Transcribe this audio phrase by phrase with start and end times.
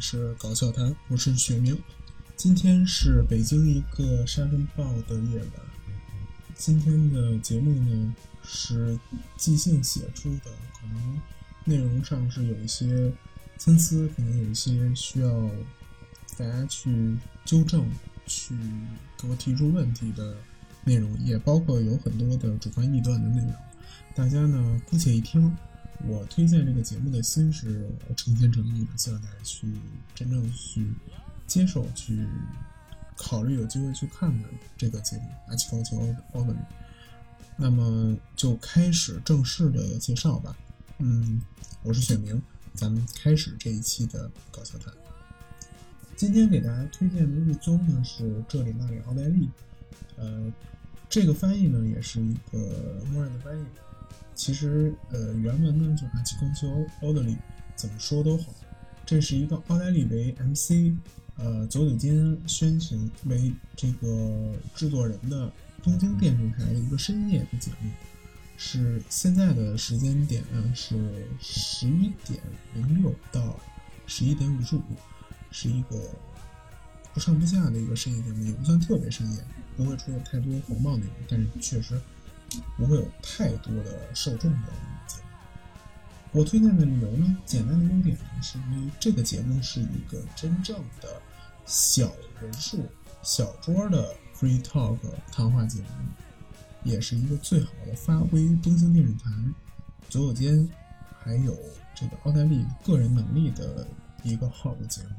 [0.00, 1.78] 是搞笑谈，我是雪明。
[2.34, 5.50] 今天是北京一个沙尘暴的夜晚。
[6.56, 8.98] 今天的节目呢是
[9.36, 11.20] 即兴写出的，可能
[11.66, 13.12] 内容上是有一些
[13.58, 15.50] 参差，可能有一些需要
[16.38, 17.14] 大家去
[17.44, 17.86] 纠正、
[18.26, 18.54] 去
[19.18, 20.34] 给我提出问题的
[20.82, 23.54] 内容，也包括有很多的主观臆断的内容。
[24.14, 25.54] 大家呢姑且一听。
[26.08, 29.66] 我推荐这个节目的心是诚心诚意的，希望大家去
[30.14, 30.92] 真正去
[31.46, 32.26] 接受、去
[33.16, 35.96] 考虑，有机会去看看这个节目《阿奇高桥
[36.32, 36.56] 奥本》。
[37.56, 40.56] 那么就开始正式的介绍吧。
[40.98, 41.42] 嗯，
[41.82, 42.40] 我是雪明，
[42.74, 44.92] 咱们开始这一期的搞笑谈。
[46.16, 49.48] 今天给大家推荐的日综呢是这里那里奥黛丽，
[50.16, 50.50] 呃，
[51.08, 53.64] 这个翻译呢也是一个默认的翻译。
[54.34, 56.68] 其实，呃，原文呢就阿奇公丘
[57.02, 57.36] 奥德利，
[57.76, 58.54] 怎么说都好。
[59.04, 60.96] 这是一个奥黛丽为 MC，
[61.36, 67.90] 呃，佐久间宣行为这个制作人的东京电视台的一个深夜的节目。
[68.56, 72.40] 是现在的时间点呢是十一点
[72.74, 73.58] 零六到
[74.06, 74.82] 十一点五十五，
[75.50, 75.98] 是一个
[77.12, 79.44] 不上不下的一个深夜节目，也不算特别深夜，
[79.76, 82.00] 不会出现太多黄帽内容，但是确实。
[82.76, 84.68] 不会有太多的受众的
[85.06, 85.28] 节目。
[86.32, 91.20] 我推荐的理由呢，简单的优点呢，是因为这个节目是一个真正的
[91.66, 92.86] 小人数、
[93.22, 94.96] 小桌的 free talk
[95.32, 95.86] 谈话节目，
[96.84, 99.28] 也是一个最好的发挥东京电视台、
[100.08, 100.68] 佐久间
[101.18, 101.58] 还有
[101.96, 103.84] 这个奥黛丽个人能力的
[104.22, 105.10] 一个好的节目。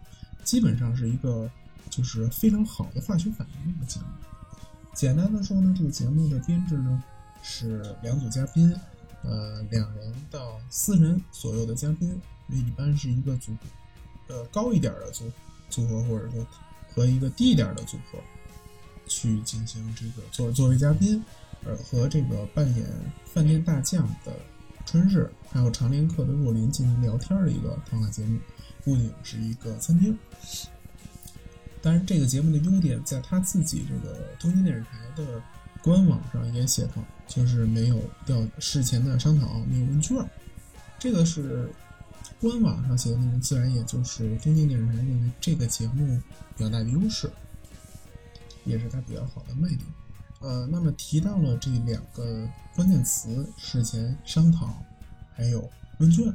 [0.45, 1.51] 基本上是一个
[1.89, 4.05] 就是非常好的化学反应的节目。
[4.93, 7.03] 简单的说呢，这个节目的编制呢。
[7.41, 8.73] 是两组嘉宾，
[9.23, 12.19] 呃，两人到四人左右的嘉宾，
[12.49, 13.51] 一般是一个组，
[14.27, 15.31] 呃，高一点的组
[15.69, 16.45] 组合，或者说
[16.93, 18.19] 和一个低一点的组合
[19.07, 21.23] 去进行这个作作为嘉宾，
[21.65, 22.87] 呃，和这个扮演
[23.25, 24.31] 饭店大将的
[24.85, 28.39] 春日，还有常连客的若琳进行聊天的一个谈话节目，
[28.83, 30.17] 布景是一个餐厅。
[31.81, 35.41] 当然，这个节目的优点在他自己这个东京电视台的。
[35.83, 40.17] 官网上也写到，就是没有调事前的商讨，没有问卷。
[40.99, 41.71] 这个是
[42.39, 46.21] 官网上写的内容，自然也就是东京电视台认为这个节目
[46.55, 47.31] 比较大的优势，
[48.65, 49.81] 也是它比较好的卖点。
[50.39, 54.75] 呃，那么提到了这两个关键词：事前商讨，
[55.33, 55.67] 还有
[55.97, 56.31] 问卷，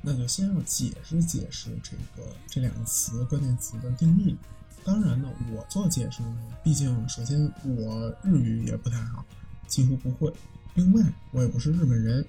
[0.00, 4.36] 那就先要解释解释这个这两个词关键词的定义。
[4.86, 9.24] 当然呢，我做解释呢，毕竟首先我日语也不太好，
[9.66, 10.32] 几乎不会。
[10.74, 11.02] 另外，
[11.32, 12.24] 我也不是日本人。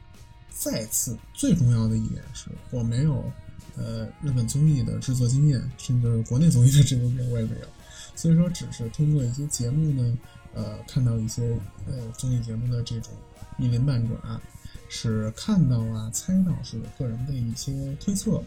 [0.50, 3.32] 再次，最重要的一点是我没有
[3.76, 7.68] 呃日本综艺的制作经验，甚至国内综艺的制作经验我也没有。
[8.16, 10.18] 所以说，只是通过一些节目呢，
[10.56, 13.14] 呃，看到一些呃综艺节目的这种
[13.60, 14.42] 一鳞半爪，
[14.90, 18.42] 是看到啊、猜到，是我个人的一些推测、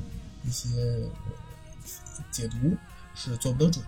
[0.44, 0.68] 一些
[2.32, 2.76] 解读，
[3.14, 3.84] 是做不得准。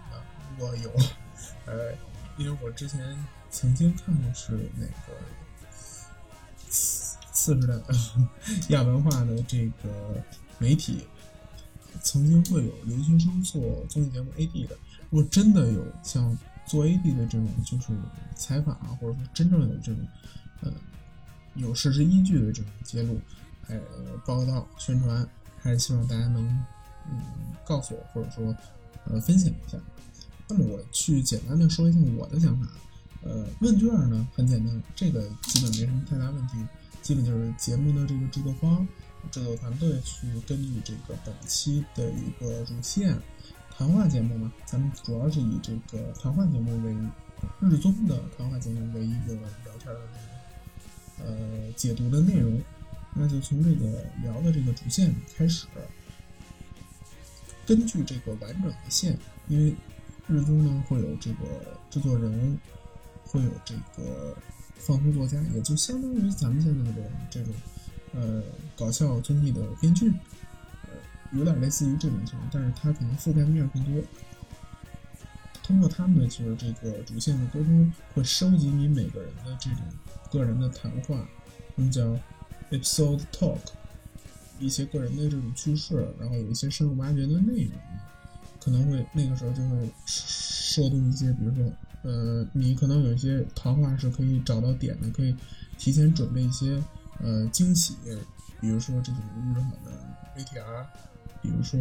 [0.59, 0.91] 我有，
[1.67, 1.93] 呃，
[2.37, 3.17] 因为我之前
[3.51, 5.19] 曾经看过是那个
[6.69, 7.83] 次次日的
[8.69, 10.23] 亚文化的这个
[10.59, 11.07] 媒体，
[12.03, 14.77] 曾经会有留学生做综艺节目 AD 的。
[15.11, 16.37] 如果真的有像
[16.67, 17.89] 做 AD 的这种，就是
[18.35, 20.09] 采访啊，或者说真正有这种，
[20.63, 20.73] 呃，
[21.55, 23.21] 有事实依据的这种揭露，
[23.67, 23.83] 还有
[24.25, 25.27] 报道宣传，
[25.61, 26.43] 还是希望大家能
[27.11, 27.21] 嗯
[27.65, 28.57] 告诉我，或者说
[29.05, 29.77] 呃分享一下。
[30.53, 32.67] 那么我去简单的说一下我的想法，
[33.23, 36.59] 呃，问卷呢很简单，这个基本没什么太大问题，
[37.01, 38.87] 基本就是节目的这个制作方、
[39.31, 43.19] 制作团队去根据这个本期的一个主线，
[43.75, 46.95] 谈话节目嘛，咱们主要是以这个谈话节目为
[47.61, 50.01] 日综的谈话节目为一个聊天的
[51.17, 52.61] 这个呃解读的内容，
[53.15, 55.67] 那就从这个聊的这个主线开始，
[57.67, 59.17] 根据这个完整的线，
[59.49, 59.75] 因为。
[60.29, 62.59] 日中呢会有这个制作人，
[63.25, 64.37] 会有这个
[64.77, 67.53] 放松作家，也就相当于咱们现在的这种
[68.15, 68.43] 呃
[68.77, 70.11] 搞笑综艺的编剧，
[70.85, 70.91] 呃
[71.33, 74.03] 有点类似于这种情况，但是它可能覆盖面更多。
[75.63, 79.81] 通过他们的就是这个主线的沟通，会收集你每个人的这种
[80.31, 81.27] 个人的谈话，
[81.77, 82.03] 我们叫
[82.71, 83.61] episode talk，
[84.59, 87.73] 一些个人的这种趣事，然后有一些深入挖掘的内容。
[88.63, 91.73] 可能会那个时候就会设定一些，比如说，
[92.03, 95.35] 呃，你可能有一些谈话是可以找到点的，可以
[95.77, 96.81] 提前准备一些
[97.21, 97.97] 呃惊喜，
[98.61, 99.91] 比如说这种预热好的
[100.37, 100.87] VTR，
[101.43, 101.81] 比如说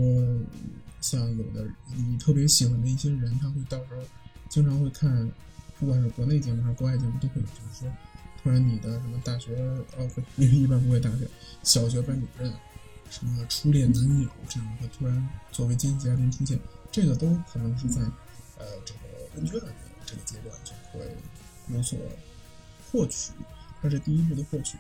[1.02, 4.02] 像有的你特别喜欢的一些人，他会到时候
[4.50, 5.30] 经常会看，
[5.80, 7.92] 不管是国内节目还是国外节目，都会有就是说，
[8.42, 9.56] 突然你的什么大学
[9.98, 11.28] 哦不，一般不会大学，
[11.62, 12.52] 小学班主任，
[13.12, 16.58] 什么初恋男友这样会突然作为惊喜嘉宾出现，
[16.92, 18.02] 这个都可能是在
[18.58, 19.00] 呃这个
[19.36, 19.68] 问卷的
[20.06, 21.16] 这个阶段就会
[21.68, 22.00] 有所
[22.90, 23.34] 获取，
[23.82, 24.78] 它是第一步的获取。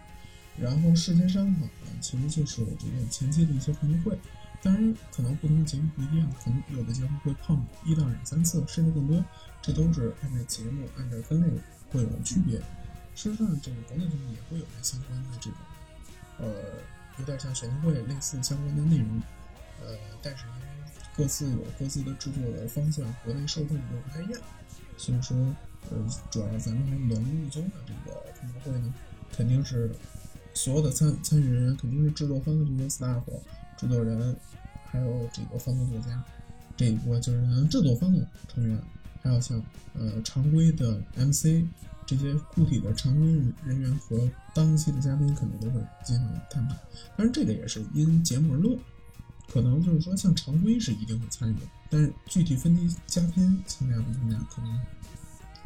[0.58, 4.18] 然后事先商讨呢，其实就是这个前期的一些碰头会。
[4.64, 9.26] 当然，可能不同的节目不一样，可能有的节目会碰一到两三次，甚至更多。
[9.60, 11.48] 这都是按照节目、按照分类
[11.90, 12.60] 会有区别。
[13.16, 15.60] 事实上，这个国内节目也会有相关的这种，
[16.38, 16.46] 呃，
[17.22, 19.08] 有点像选题会类似相关的内容。
[19.82, 24.42] 呃，但是因为各自有各自的制作的方向，国内受众都不太一样，
[24.98, 25.38] 所以说，
[25.90, 25.98] 呃，
[26.30, 28.94] 主要咱们还是龙入宗的这个碰头会呢，
[29.32, 29.90] 肯定是。
[30.54, 33.24] 所有的参参与人员肯定是制作方的这些 staff、
[33.78, 34.36] 制作人，
[34.84, 36.22] 还有这个方的作家，
[36.76, 38.78] 这一波就是咱制作方的成员，
[39.24, 39.64] 还有像
[39.94, 41.66] 呃常规的 MC
[42.18, 43.26] 这些固体的常规
[43.64, 46.78] 人员和当期的嘉宾可能都会进行谈判。
[47.16, 48.78] 当然，这个也是因节目而论，
[49.48, 54.80] 可能就是说像常规是一定会参与的，但是具体分级嘉宾参加不参加，可能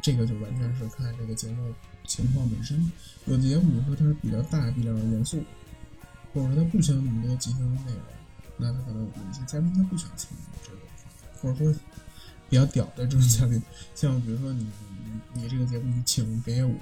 [0.00, 1.74] 这个就完全是看这个节目。
[2.08, 2.92] 情况本身，
[3.24, 5.42] 有的节目比如说它是比较大、比较严肃，
[6.32, 8.00] 或者说它不需要那么多即兴的内容，
[8.58, 10.78] 那它可能有一些嘉宾他不想参与这种，
[11.42, 11.80] 或者说
[12.48, 13.60] 比较屌的这种嘉宾，
[13.96, 14.64] 像比如说你
[15.32, 16.76] 你这个节目你请北野武，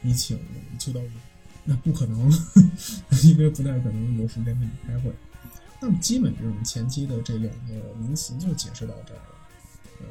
[0.00, 0.38] 你请
[0.78, 1.10] 秋刀鱼，
[1.64, 2.30] 那不可能，
[3.24, 5.12] 因为不太可能有时间跟你开会。
[5.80, 9.34] 那么基本这种前期的这两个名词就解释到这儿了，
[10.00, 10.06] 呃，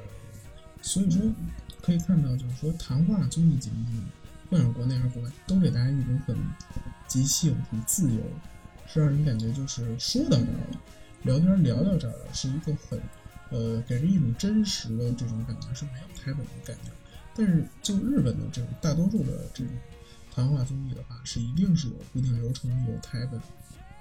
[0.81, 1.21] 所以说
[1.81, 3.85] 可以看到就是说谈话综艺节目。
[4.49, 6.37] 不管是国内还是国外，都给大家一种很
[7.05, 8.21] 即兴、很自由，
[8.87, 10.79] 是让人感觉就是说到这儿了，
[11.23, 12.97] 聊天聊到这儿了，是一个很
[13.49, 16.91] 呃给人一种真实的这种感觉，是没有台本的感觉。
[17.37, 19.71] 但是就日本的这种大多数的这种
[20.33, 23.39] 谈话综艺的话，是一定是有固定流程、有台本，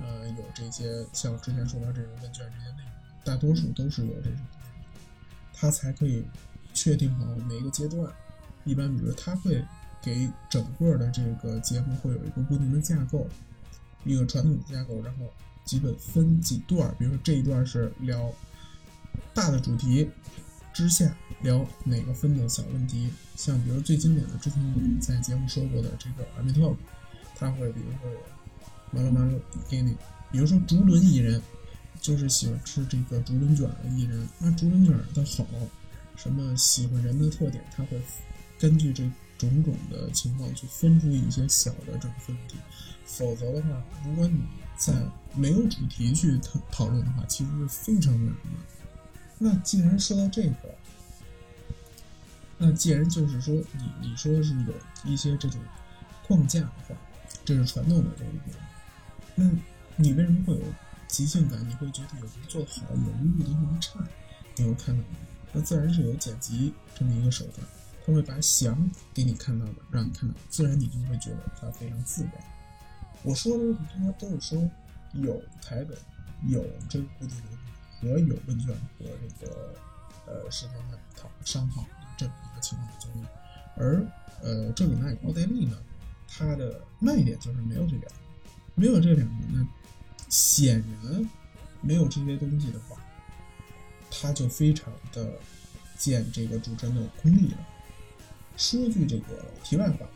[0.00, 2.90] 呃，有这些像之前说到这种问卷这些内容，
[3.22, 4.40] 大多数都是有这种，
[5.52, 6.24] 他才可以
[6.72, 8.10] 确定好每一个阶段。
[8.64, 9.62] 一般比如他会。
[10.02, 13.26] 给整个的这个节目会有一个固定的架构，
[14.04, 15.24] 一个传统的架构，然后
[15.64, 18.32] 基本分几段，比如说这一段是聊
[19.34, 20.08] 大的主题，
[20.76, 26.70] 之下聊哪个分的小问题，像比如最经典的之前我们在节目说过的这个阿米特，
[27.34, 28.20] 他会比如说
[28.90, 29.40] 马路马路
[29.70, 29.96] 给你，
[30.30, 31.40] 比如说竹轮艺人，
[32.02, 35.46] 就是喜欢吃这个竹轮卷的艺人，那竹轮卷的好，
[36.14, 37.98] 什么喜欢人的特点，他会
[38.58, 39.10] 根据这。
[39.38, 42.56] 种种的情况去分出一些小的这种分题，
[43.04, 44.40] 否则的话，如果你
[44.78, 44.94] 在
[45.34, 48.40] 没有主题去讨讨论的话，其实是非常难的。
[49.38, 50.74] 那既然说到这个，
[52.58, 54.74] 那既然就是说你你说是有
[55.04, 55.60] 一些这种
[56.26, 56.94] 框架的话，
[57.44, 58.56] 这是传统的这一边，
[59.34, 59.50] 那
[59.96, 60.62] 你为什么会有
[61.06, 61.58] 即兴感？
[61.68, 64.00] 你会觉得有人做得好，有人录的那么差，
[64.56, 65.04] 你会看到
[65.52, 67.66] 那自然是有剪辑这么一个手段。
[68.06, 72.32] 他会把想给你看到的让你看到，自然你就会觉得它非常自然。
[73.22, 74.70] 我说的很多都是说
[75.12, 75.98] 有台本、
[76.46, 77.44] 有这个固定的
[78.00, 79.04] 和有问卷和
[79.40, 79.74] 这个
[80.26, 83.24] 呃事先的讨商讨的这么一个情况的综艺。
[83.76, 84.06] 而
[84.42, 85.76] 呃这里麦奥黛丽呢，
[86.28, 88.12] 它的卖点就是没有这两个，
[88.74, 89.66] 没有这两个，那
[90.28, 91.30] 显然
[91.80, 92.96] 没有这些东西的话，
[94.10, 95.32] 他就非常的
[95.96, 97.58] 见这个主持人的功力了。
[98.56, 100.06] 说句这个题外话，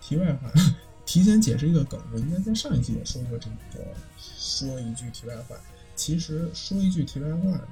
[0.00, 0.50] 题外话，
[1.04, 2.00] 提前解释一个梗。
[2.12, 5.56] 我应该在上一期也说过这个，说一句题外话。
[5.96, 7.68] 其实说一句题外话呢，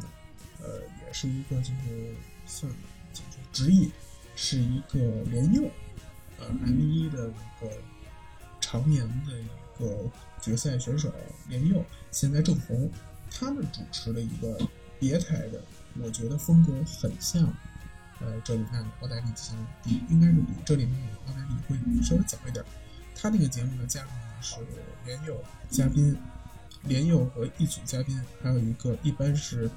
[0.61, 2.15] 呃，也是一个就是
[2.47, 2.73] 算
[3.13, 3.93] 就是直译，
[4.35, 4.99] 是一个
[5.31, 5.71] 连佑，
[6.39, 7.71] 呃，M 一的一个
[8.61, 9.47] 常年的一
[9.79, 11.13] 个决赛选手
[11.49, 12.91] 连佑，现在正红。
[13.37, 14.57] 他们主持的一个
[14.99, 15.61] 别台的，
[16.01, 17.43] 我觉得风格很像。
[18.21, 22.65] 呃，这里面奥黛丽进行比应该是比这里面奥黛丽会稍微早一点。
[23.17, 24.57] 他那个节目的架构呢是
[25.05, 26.17] 连友嘉宾，
[26.87, 29.71] 连友和一组嘉宾，还有一个一般是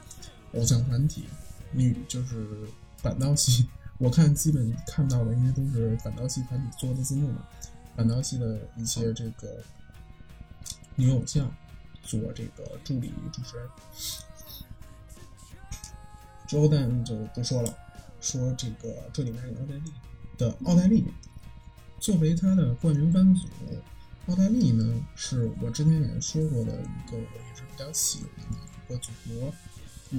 [0.54, 1.26] 偶像团体
[1.72, 3.68] 女，就是反刀系。
[3.98, 7.48] 我看基本看到的应该都是反刀系团体做的字幕嘛，
[7.96, 9.64] 反刀系的一些这个
[10.96, 11.52] 女偶像
[12.04, 13.70] 做这个助理主持人。
[16.48, 17.74] 之后但就不说了。
[18.20, 19.94] 说这个这里面有奥黛丽
[20.38, 21.06] 的奥黛丽，
[22.00, 23.48] 作为他的冠名番组，
[24.28, 29.54] 奥黛丽呢是我之前也说过的一个我一直比较喜欢的一个组合，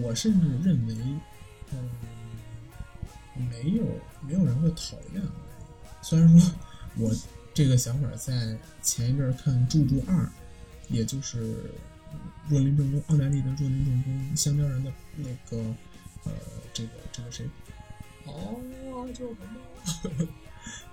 [0.01, 0.97] 我甚至认为，
[1.73, 1.91] 嗯，
[3.51, 3.85] 没有
[4.23, 5.23] 没有人会讨厌。
[6.01, 6.51] 虽然说
[6.97, 7.15] 我
[7.53, 10.17] 这个想法在前一阵看《柱柱二》，
[10.89, 11.71] 也就是
[12.49, 15.59] 若林正宫，奥黛丽的若林正宫，香蕉人的那个
[16.25, 16.33] 呃，
[16.73, 17.45] 这个这个谁？
[18.25, 18.57] 哦，
[19.13, 20.29] 叫什么？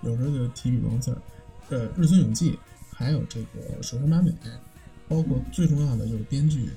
[0.02, 1.22] 有时候就提笔忘字儿。
[1.68, 2.58] 呃，日村永纪，
[2.98, 4.32] 还有这个手山麻美，
[5.06, 6.70] 包括最重要的就是编剧，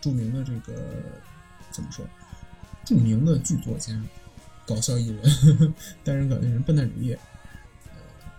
[0.00, 0.82] 著名的这个
[1.70, 2.04] 怎么说？
[2.84, 3.94] 著名的剧作家，
[4.66, 7.92] 搞笑艺人，单人搞笑艺人，笨蛋主义，呃，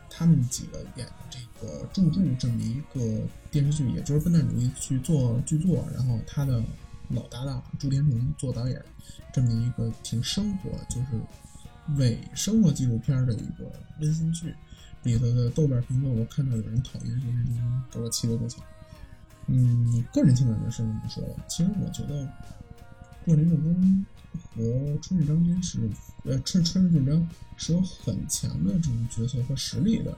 [0.09, 6.61] 他们几个演的这个《柱柱》这么一个电视剧，也就是笨蛋主义去做剧作，然后他的
[7.07, 8.83] 老搭档朱天成做导演，
[9.31, 11.07] 这么一个挺生活，就是
[11.97, 13.71] 伪生活纪录片的一个
[14.01, 14.53] 温馨剧。
[15.03, 18.63] 里头的豆瓣评论，我看到有人讨厌这些东西，给我七个多钱。
[19.48, 21.46] 嗯，个人情感的事就不说了。
[21.48, 22.27] 其实我觉得，
[23.25, 24.06] 若林正宫
[24.53, 25.89] 和春日章真是，
[26.24, 30.15] 呃，春春日俊章是有很强的这种角色和实力的。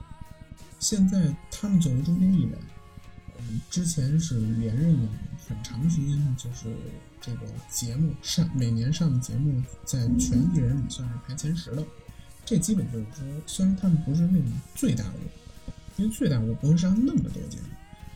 [0.79, 2.59] 现在他们作为中间艺人，
[3.37, 5.09] 嗯，之前是连任了
[5.47, 6.75] 很长时间，就是
[7.21, 11.85] 这个节目上每年上的节目，在全艺人里算是排前十的。
[12.51, 15.13] 这基本就是说，虽然他们不是那种最大的，
[15.95, 17.67] 因为最大的不会上那么多节目，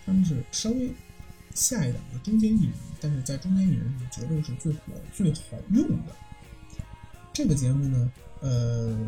[0.06, 0.92] 他们是稍微
[1.54, 4.80] 下一档的中间艺人，但是在中间艺人里绝对是最火、
[5.14, 6.14] 最好用的。
[7.32, 8.12] 这个节目呢，
[8.42, 9.08] 呃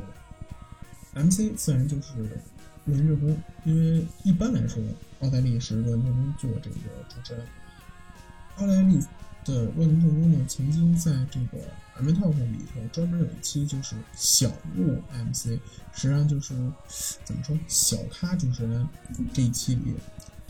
[1.14, 2.14] ，MC 自然就是
[2.86, 4.82] 若林正宫，因为一般来说，
[5.20, 6.78] 奥黛丽是若林正宫做这个
[7.10, 7.46] 主持人，
[8.60, 9.02] 奥黛丽。
[9.48, 11.58] 的若能正宫呢，曾经在这个
[11.96, 15.58] 《m Talk》里头专门有一期就是小物 MC，
[15.94, 16.54] 实际上就是
[17.24, 18.88] 怎么说小咖主持人
[19.34, 19.96] 这一期里，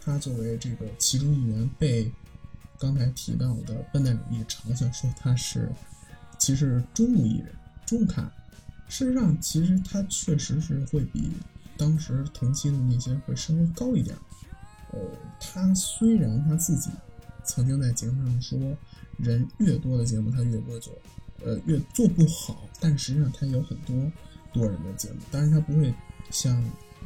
[0.04, 2.12] 他作为这个其中一员被
[2.80, 5.72] 刚才提到的笨蛋主义嘲笑说他是
[6.38, 7.54] 其实中物艺人
[7.86, 8.24] 中咖，
[8.90, 11.32] 事实上其实他确实是会比
[11.78, 14.16] 当时同期的那些会稍微高一点。
[14.92, 15.00] 呃，
[15.40, 16.90] 他虽然他自己。
[17.48, 18.78] 曾经在节目上说，
[19.18, 20.94] 人越多的节目他越不会做，
[21.44, 22.68] 呃，越做不好。
[22.80, 23.96] 但实际上他有很多
[24.54, 25.94] 多人的节目，但是他不会
[26.30, 26.64] 像，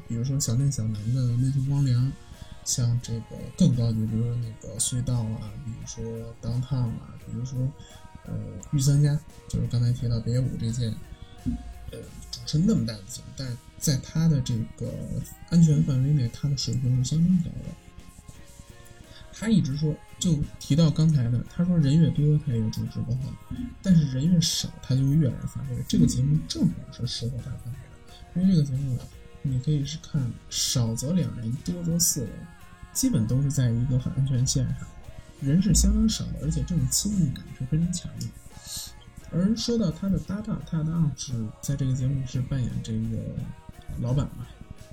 [0.08, 2.12] 比如说小内小南的内村光良，
[2.66, 7.60] 像这个更高级，比如说那个隧道啊，比如说 downtown 啊，比如说
[8.26, 8.34] 呃
[8.72, 9.18] 御三家，
[9.48, 10.94] 就是刚才提到北野武这些，
[11.92, 12.00] 呃，
[12.32, 14.92] 主持那么大的节目，但是在他的这个
[15.50, 17.76] 安全范围内，他的水平是相当高的。
[19.42, 23.34] 他一直说，就提到刚才的，他说人越多他越主持不好，
[23.82, 25.76] 但是人越少他就越来发挥。
[25.88, 27.60] 这个节目正好是适合他的，
[28.36, 29.00] 因为这个节目
[29.42, 30.22] 你可以是看
[30.52, 32.30] 少则两人，多则四人，
[32.94, 34.88] 基本都是在一个很安全线上，
[35.40, 38.28] 人是相当少的，而且这种亲密感是非常强的。
[39.32, 43.18] 而说到他的搭档，他的搭档是在这个节目是扮演这个
[44.02, 44.46] 老板嘛，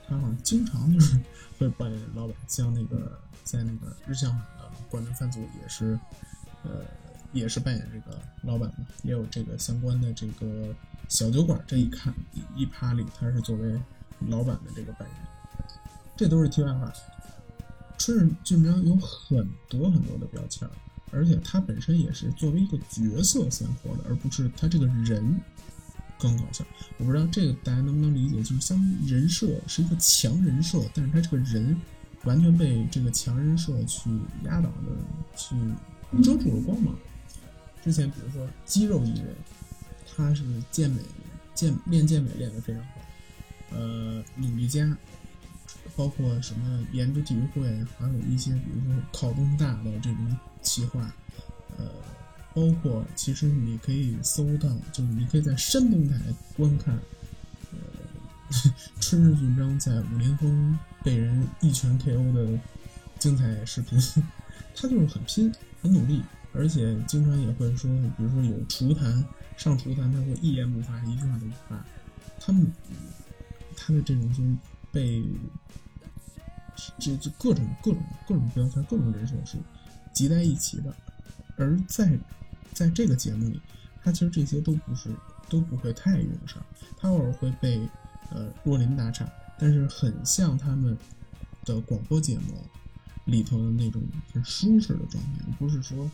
[0.08, 1.20] 他好像经常就是
[1.60, 3.20] 会扮演老板，像那个。
[3.48, 4.44] 在那个日向的
[4.90, 5.98] 关门番组也是，
[6.64, 6.84] 呃，
[7.32, 10.76] 也是扮演这个老板嘛，也有这个相关的这个
[11.08, 12.12] 小酒馆这一看
[12.54, 13.80] 一趴里，他是作为
[14.26, 15.18] 老板的这个扮演，
[16.14, 16.92] 这都是题外话。
[17.96, 20.68] 春日俊章有很多很多的标签，
[21.10, 25.40] 而且他本身也是作为一个角色鲜活的，而不是他这个人
[26.18, 26.62] 更搞笑。
[26.98, 31.74] 我不知道这个大家能不能理解，就是像人设是一个强人设，但是他这个人。
[32.28, 34.10] 完全被这个强人设去
[34.44, 34.92] 压倒的，
[35.34, 35.56] 去
[36.22, 36.94] 遮住了光芒。
[37.82, 39.34] 之前比如说肌肉艺人，
[40.14, 41.00] 他是健美，
[41.54, 42.90] 健练健美练得非常好。
[43.70, 44.94] 呃，努力家，
[45.96, 47.66] 包括什么颜值体育会，
[47.98, 51.00] 还有一些比如说考东大的这种企划，
[51.78, 51.86] 呃，
[52.52, 56.14] 包括其实你可以搜到，就是你可以在山东台
[56.56, 56.98] 观看，
[59.00, 60.78] 春日俊章在武林风。
[61.04, 62.58] 被人一拳 KO 的
[63.20, 63.98] 精彩视频，
[64.74, 65.50] 他就是很拼、
[65.80, 69.24] 很努力，而且经常也会说，比如说有厨坛
[69.56, 71.84] 上厨坛，他会一言不发，一句话都不发。
[72.40, 72.70] 他们
[73.76, 74.42] 他的这种就
[74.90, 75.24] 被
[76.98, 79.56] 这这各种各种各种标签、各种人设是
[80.12, 80.94] 集在一起的。
[81.56, 82.18] 而在
[82.74, 83.60] 在这个节目里，
[84.02, 85.10] 他其实这些都不是
[85.48, 86.60] 都不会太用上，
[86.98, 87.80] 他偶尔会被
[88.30, 89.28] 呃若琳打岔。
[89.58, 90.96] 但是很像他们
[91.64, 92.62] 的广播节目
[93.24, 94.00] 里头的那种
[94.32, 96.08] 很舒适的状态，不是说，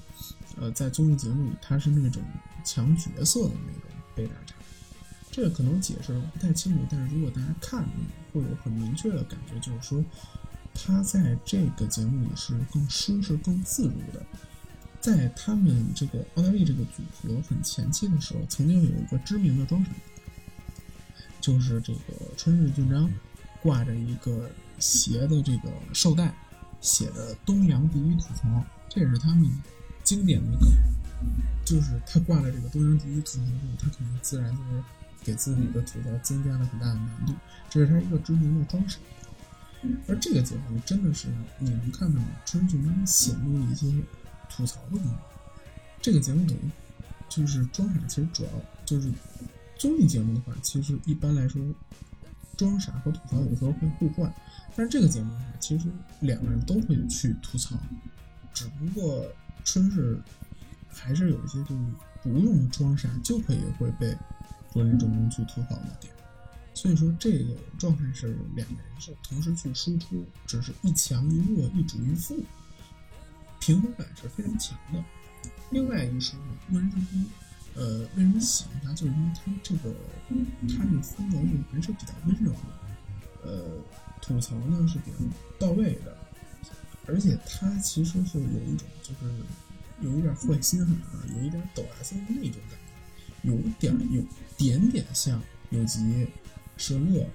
[0.56, 2.22] 呃，在综艺节目里他是那种
[2.64, 3.82] 强角色的那种
[4.14, 4.54] 被打岔。
[5.30, 7.84] 这个可能解释不太清楚，但是如果大家看，
[8.32, 10.02] 会有很明确的感觉，就是说
[10.72, 14.24] 他在这个节目里是更舒适、更自如的。
[15.00, 19.90] 在他们这个奥黛丽这个组合很前期的时候，曾经有一个知名的装傻，
[21.44, 22.00] 就是这个
[22.38, 23.12] 春日俊章
[23.60, 26.34] 挂着一个斜的这个绶带，
[26.80, 29.46] 写的“东洋第一吐槽”，这也是他们
[30.02, 30.66] 经典的梗。
[31.66, 34.82] 就是他挂了这个“东洋第一吐槽”之后，他可能自然就是
[35.22, 37.34] 给自己的吐槽增加了很大的难度，
[37.68, 38.98] 这是他一个知名的装傻。
[40.08, 43.92] 而这个节目真的是你能看到春日俊章显露了一些。
[44.50, 45.12] 吐槽的功能，
[46.00, 46.60] 这个节目等于
[47.28, 48.00] 就是装傻。
[48.06, 48.50] 其实主要
[48.84, 49.10] 就是
[49.78, 51.62] 综艺节目的话，其实一般来说，
[52.56, 54.32] 装傻和吐槽有时候会互换。
[54.76, 55.88] 但是这个节目的话，其实
[56.20, 57.76] 两个人都会去吐槽，
[58.52, 59.26] 只不过
[59.64, 60.20] 春日
[60.88, 61.84] 还是有一些就是
[62.22, 64.16] 不用装傻就可以会被
[64.74, 66.12] 伦理正宫去吐槽的点。
[66.72, 72.36] 所以说这个状态是两个人是同时去输出，只是一强一弱，一主一副。
[73.60, 75.02] 平衡感是非常强的。
[75.70, 77.26] 另外一说呢，温仁正
[77.74, 79.94] 呃，为什么喜欢他，就是因为他这个
[80.68, 83.64] 他这个风格就还是比较温柔的，呃，
[84.20, 85.16] 吐槽呢是比较
[85.58, 86.16] 到位的，
[87.06, 89.32] 而且他其实是有一种就是
[90.00, 92.78] 有一点坏心狠啊，有一点抖 S 的那种感
[93.42, 94.22] 觉，有点有
[94.56, 96.26] 点点像有吉
[96.76, 97.26] 舍乐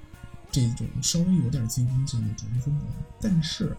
[0.52, 2.86] 这种稍微有点进攻性的主题风格，
[3.22, 3.76] 但是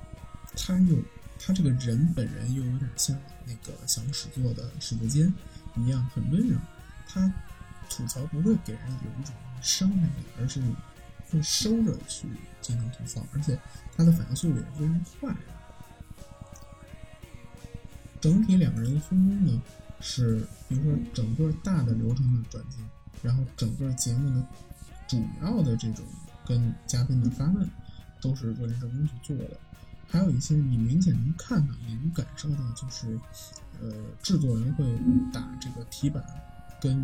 [0.56, 0.96] 他又。
[1.42, 5.32] 他这个人本人又有点像那个小史作的史德坚
[5.76, 6.56] 一样，很温柔。
[7.06, 7.32] 他
[7.88, 10.62] 吐槽不会给人有一种伤害感，而是
[11.28, 12.28] 会收着去
[12.60, 13.58] 进行吐槽，而且
[13.96, 15.34] 他的反应速度也非常快。
[18.20, 19.62] 整体两个人的分工呢，
[20.00, 22.76] 是比如说整个大的流程的转接，
[23.22, 24.46] 然后整个节目的
[25.08, 26.04] 主要的这种
[26.46, 27.68] 跟嘉宾的发问，
[28.20, 29.58] 都是若林正宫去做的。
[30.10, 33.16] 还有一些你明显能看到，也能感受到，就是，
[33.80, 34.84] 呃，制作人会
[35.32, 36.20] 打这个题板，
[36.80, 37.00] 跟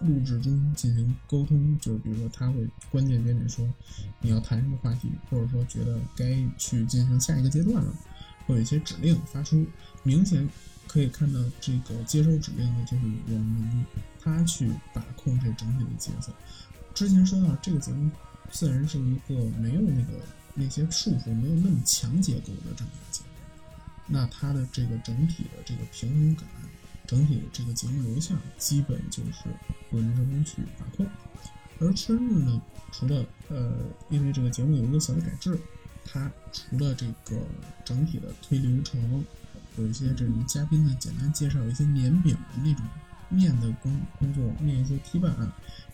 [0.00, 3.68] 录制中进行沟通，就是比如说他会关键节点说
[4.22, 7.94] 你要谈什么话题，或者说觉得该去进行下一个阶段了，
[8.46, 9.66] 会有一些指令发出，
[10.02, 10.48] 明显
[10.88, 13.84] 可以看到这个接收指令的就是我们
[14.18, 16.32] 他去把控这整体的节奏。
[16.94, 18.10] 之前说到这个节目，
[18.50, 20.14] 自然是一个没有那个。
[20.54, 23.28] 那些束缚没有那么强结构的这么一个节目，
[24.06, 26.44] 那它的这个整体的这个平衡感，
[27.06, 29.48] 整体的这个节目流向，基本就是
[29.92, 31.06] 由任正风去把控。
[31.78, 32.60] 而春日呢，
[32.92, 33.72] 除了呃，
[34.10, 35.58] 因为这个节目有一个小的改制，
[36.04, 37.40] 它除了这个
[37.84, 39.24] 整体的推流程，
[39.78, 42.84] 有一些这种嘉宾的简单介绍，一些年饼的那种
[43.28, 45.34] 面的工工作，面一些题板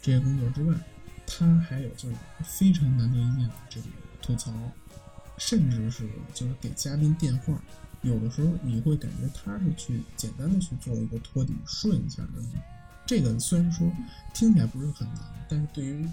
[0.02, 0.74] 这些工作之外，
[1.26, 3.90] 它还有就是非常难得一见的这种。
[4.22, 4.52] 吐槽，
[5.38, 7.60] 甚至是就是给嘉宾电话，
[8.02, 12.42] 有的时候你会感觉他是去简单的去做一个托底顺一下的。
[13.04, 13.90] 这个虽然说
[14.34, 16.08] 听起来不是很难，但是对于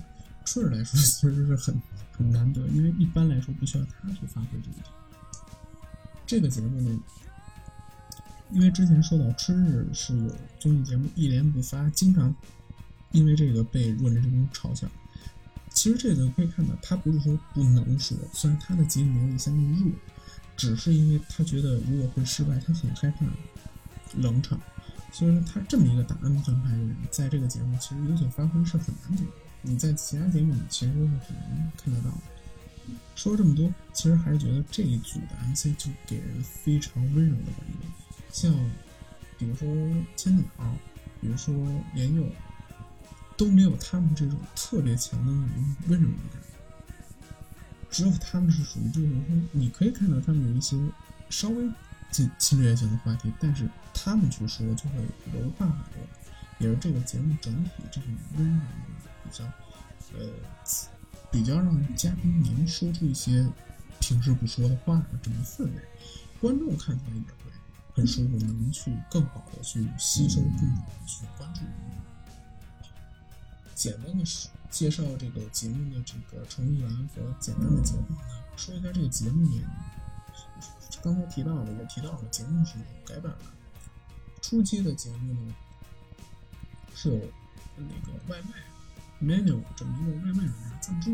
[0.46, 4.86] 春日来说其实是很很难得，因为一般来说不需要他去发挥这一点。
[6.28, 7.00] 这个节目呢，
[8.52, 12.36] 因为之前说到春日是有综艺节目一连不发，经常
[13.12, 14.88] 因为这个被若林正宫嘲笑。
[15.74, 19.92] 其实这个可以看到，他不是说不能说，虽然他的节目能力相对弱，
[20.56, 23.26] 只是因为他觉得如果会失败，他很害怕
[24.16, 24.60] 冷场。
[25.12, 29.30] 所以说他这么一个打安全牌的人，在这个节目其实有所发挥是很难得的。
[29.64, 32.12] 你在其他节目里其实是很难看得到。
[33.16, 37.88] 说了这么多，其实还是觉得这一组的 MC 就给人非常温柔的感觉，
[38.32, 38.54] 像
[39.40, 39.68] 比如说
[40.16, 40.46] 千鸟，
[41.20, 41.54] 比如说
[41.96, 42.24] 莲佑。
[43.36, 46.48] 都没有他们这种特别强的那种温柔的感觉，
[47.89, 50.78] 只有他们是属于这种，你可以看到他们有一些
[51.30, 51.69] 稍微
[52.12, 54.98] 侵侵略性的话题，但是他们去说就会
[55.34, 56.02] 柔化很多，
[56.60, 58.62] 也是这个节目整体这种温柔
[59.24, 59.43] 比较，
[60.13, 60.30] 呃，
[61.32, 63.48] 比较让嘉宾能说出一些
[64.00, 65.72] 平时不说的话的这么氛围，
[66.39, 67.52] 观众看起来也会
[67.96, 71.62] 很舒服，能去更好的去吸收，更好的去关注。
[73.76, 74.24] 简单的
[74.70, 78.18] 介绍这个节目的这个成员和简单的节目呢，
[78.56, 79.62] 说一下这个节目呢，
[81.02, 82.74] 刚才提到的，我提到了节目是
[83.06, 83.46] 改版的。
[84.42, 85.56] 初期的节目呢
[86.96, 87.20] 是有
[87.78, 88.56] 那个外卖
[89.22, 91.12] menu 这么一个外卖软件赞助，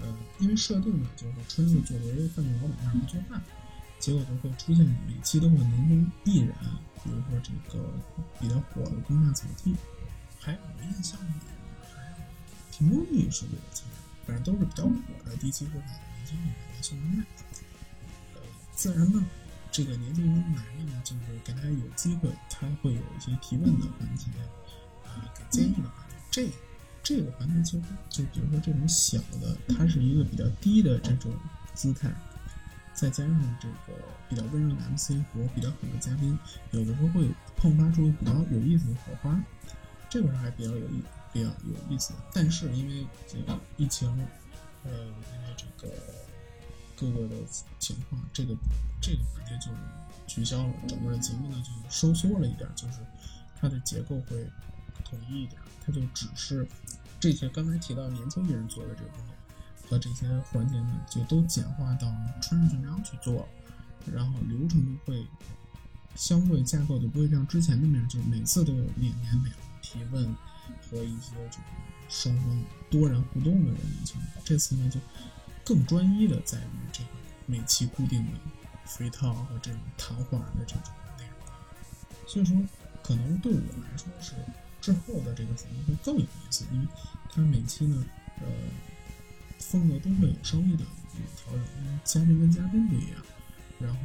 [0.00, 3.40] 呃，因为设定呢就是春日作为饭店老板让他做饭，
[3.98, 6.54] 结果就会出现每期都会年终艺人，
[7.02, 7.84] 比如说这个
[8.38, 9.74] 比较火的宫下草地，
[10.38, 11.32] 还有印象里。
[12.78, 13.84] 屏幕艺术的参
[14.24, 14.92] 反正都是比较火
[15.24, 15.84] 的低级货的
[16.16, 17.24] 明星来送外卖。
[18.36, 18.40] 呃，
[18.72, 19.24] 自然呢，
[19.72, 24.26] 这个年轻人来了呢，就是给他有机会，他会有一些提问的环节，
[25.04, 26.14] 啊，给建议的环节。
[26.30, 26.48] 这
[27.02, 31.32] 这个环节其实就比如说这种小的，它是一个比较低的这种
[31.74, 32.12] 姿态，
[32.94, 33.74] 再加上这个
[34.28, 36.38] 比较温柔的 MC 和比较好的嘉宾，
[36.70, 39.42] 有的时候会迸发出比较有意思的火花，
[40.08, 42.12] 这个还比较有意思比较有意思。
[42.32, 44.08] 但是因为这个疫情，
[44.84, 45.94] 呃，因为这个。
[47.00, 47.36] 各个的
[47.78, 48.56] 情况，这个
[49.00, 49.70] 这个环节就
[50.26, 52.98] 取消了，整个的节目呢就收缩了一点，就是
[53.60, 54.44] 它的结构会
[55.04, 56.66] 统一一点，它就只是
[57.20, 62.12] 这些刚才提到年轻艺人做的这个东西和这些环节呢，就都简化到
[62.42, 63.48] 春日俊章去做，
[64.12, 65.24] 然后流程会
[66.16, 70.34] 相对架构就不会像之前那样，就每次都有两年两提问
[70.90, 71.64] 和一些这种
[72.08, 75.00] 双方多人互动的人群，这次呢就。
[75.64, 77.10] 更专一的在于这个
[77.44, 78.32] 每期固定的
[78.86, 80.82] free talk 和这种谈话的这种
[81.18, 82.56] 内容，所以说
[83.02, 84.32] 可能对我来说是
[84.80, 86.88] 之后的这个节目会更有意思，因为
[87.30, 88.02] 它每期呢，
[88.40, 88.46] 呃，
[89.58, 90.84] 风格都会有稍微的
[91.36, 93.22] 调整，因为嘉宾跟嘉宾不一样，
[93.78, 94.00] 然后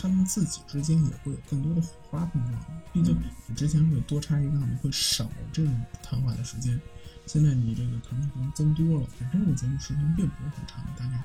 [0.00, 6.78] 他们自己之间也会有更多的火花碰撞，毕竟你之前会多插一杠，你会少这种谈话的时间。
[7.26, 11.22] 现在你这个谈话能增多了，本身这个节目时间并不是很长，大概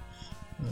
[0.60, 0.66] 呃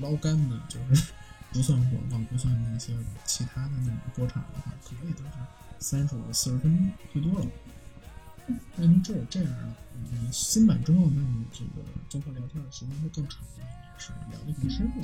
[0.00, 1.12] 捞干的，就是
[1.52, 2.94] 不算广告，不算那些
[3.26, 5.30] 其他的那种播场的话，可能也都是
[5.78, 7.46] 三十五、四十分钟最多了。
[8.76, 9.74] 那您这这样的，
[10.10, 13.64] 你新版之后，那你这个综合聊天的时间会更长，也
[13.98, 15.02] 是聊得更深入。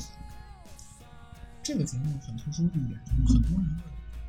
[1.69, 3.77] 这个节目很特殊的一点，就是很多人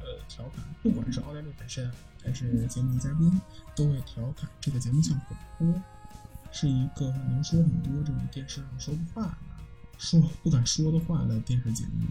[0.01, 1.89] 呃调侃，不管是奥黛丽本身。
[2.21, 3.41] 还是节目嘉宾
[3.73, 5.81] 都会调侃这个节目像广播，
[6.51, 9.37] 是一个能说很多这种电视上说不话的、
[9.97, 12.07] 说不敢说的话的电视节目，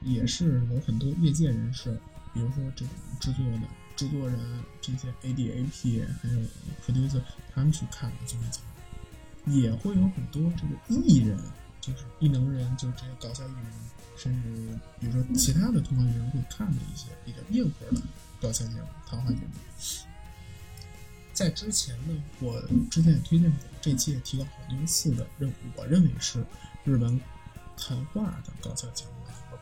[0.00, 2.00] 也是有很多业界人士，
[2.32, 3.60] 比如说这种制作的
[3.94, 4.38] 制作人、
[4.80, 6.40] 这些 ADAP 还有
[6.82, 7.20] producer
[7.54, 8.60] 他们去看的综艺节
[9.44, 11.38] 目，也会有很多这个艺人，
[11.80, 13.72] 就是异能人，就是这些搞笑艺人，
[14.16, 18.02] 甚至比如说其他的通告艺人会看的一些比较硬核的。
[18.40, 19.50] 搞笑节目、谈话节目，
[21.34, 22.58] 在之前呢，我
[22.90, 26.42] 之前也推荐过，这期也提到好多次的，认我认为是
[26.84, 27.20] 日本
[27.76, 29.10] 谈话的搞笑节目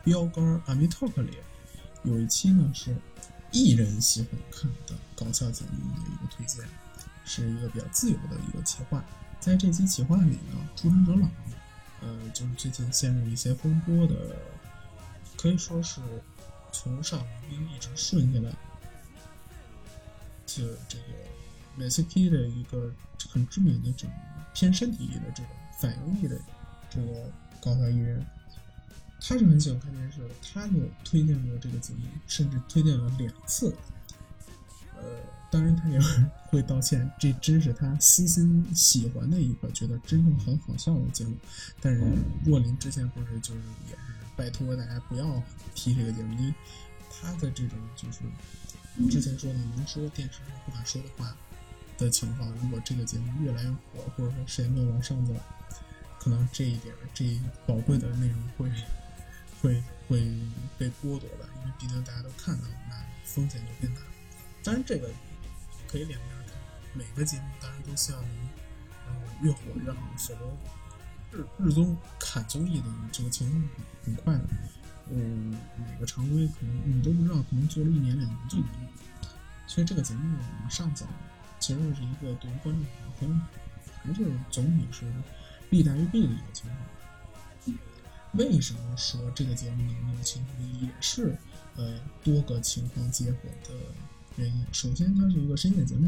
[0.01, 0.45] 标杆。
[0.65, 1.39] a m i Talk 里
[2.03, 2.95] 有一期呢是
[3.51, 6.63] 艺人喜欢看的搞笑节目的一个推荐，
[7.25, 9.03] 是一个比较自由的一个企划。
[9.41, 11.27] 在这期企划里呢，出生者老，
[12.01, 14.15] 呃，就是最近陷入一些风波的，
[15.37, 16.01] 可以说是
[16.71, 18.55] 从上兵一直顺下来。
[20.47, 21.03] 是这个
[21.75, 22.91] 美 c P 的一个
[23.29, 24.11] 很知名的这种
[24.53, 25.45] 偏身体的这种
[25.79, 26.39] 反应力的
[26.89, 27.31] 这个
[27.61, 28.25] 搞笑艺人，
[29.21, 33.75] 他是很喜欢看电视，他就推荐过这个节目，甚至推荐了两次。
[34.97, 35.03] 呃，
[35.51, 35.99] 当然他也
[36.47, 41.35] 会道歉，这真是他私心喜欢的一个，觉得真正很好笑的节目。
[41.81, 42.03] 但是
[42.45, 44.01] 若琳之前不是就是也是
[44.35, 45.41] 拜托大家不要
[45.75, 46.53] 提这个节目，因为
[47.09, 48.19] 他的这种就是。
[49.09, 51.33] 之前说的能说电视上不敢说的话
[51.97, 55.33] 的情况，如果这个节目越来越火，或者说时间段往上走，
[56.19, 58.69] 可能这一点这宝贵的内容会
[59.61, 60.19] 会会
[60.77, 64.01] 被剥夺的，因为毕竟大家都看到，那风险就变大。
[64.65, 65.09] 当然，这个
[65.91, 66.55] 可以两面看，
[66.93, 68.31] 每个节目当然都希望能
[69.07, 73.63] 呃越火越好，否则日日综砍综艺的这个情况
[74.05, 74.43] 很快的。
[75.11, 78.91] 嗯，每个常规可能你都不知道，可能做了一年两年就能用。
[79.65, 81.07] 所以这个节目往上走，
[81.59, 82.83] 其实是一个对于观众
[83.29, 83.41] 和
[84.03, 85.11] 还是总体是
[85.71, 86.77] 利大于弊的一个情况。
[88.33, 91.35] 为什么说这个节目能有情况也是
[91.75, 93.73] 呃多个情况结合的
[94.39, 94.65] 原因？
[94.71, 96.07] 首先，它是一个深夜节目；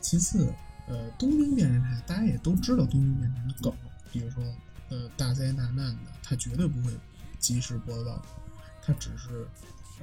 [0.00, 0.52] 其次，
[0.86, 3.72] 呃，东京电视台大家也都知道东京电视台的梗，
[4.12, 4.42] 比如说
[4.88, 6.92] 呃大灾大难的，它绝对不会。
[7.40, 8.20] 及时播报，
[8.82, 9.46] 它只是，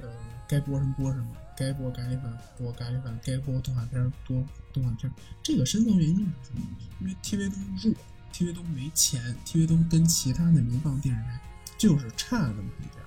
[0.00, 0.08] 呃，
[0.48, 5.12] 该播什么播什么，该播咖喱饭播咖喱饭，该播动画片播动画片。
[5.42, 6.62] 这个深层原因是什么？
[7.00, 7.94] 因为 TV 东弱
[8.32, 11.38] ，TV 东没钱，TV 东跟其他的民放电视台
[11.76, 13.04] 就是差那么一点